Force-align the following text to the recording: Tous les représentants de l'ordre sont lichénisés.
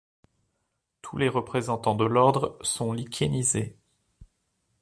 Tous 1.03 1.17
les 1.17 1.29
représentants 1.29 1.93
de 1.93 2.05
l'ordre 2.05 2.57
sont 2.63 2.91
lichénisés. 2.91 3.77